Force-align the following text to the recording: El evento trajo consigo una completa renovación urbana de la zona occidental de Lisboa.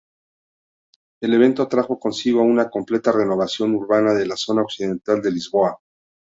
El 1.21 1.35
evento 1.35 1.67
trajo 1.67 1.99
consigo 1.99 2.41
una 2.41 2.71
completa 2.71 3.11
renovación 3.11 3.75
urbana 3.75 4.15
de 4.15 4.25
la 4.25 4.35
zona 4.35 4.63
occidental 4.63 5.21
de 5.21 5.29
Lisboa. 5.29 5.79